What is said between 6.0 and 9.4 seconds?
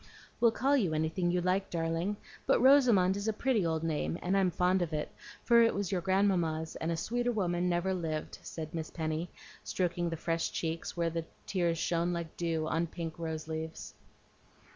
grandmamma's, and a sweeter woman never lived," said Miss Penny,